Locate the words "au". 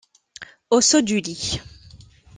0.71-0.81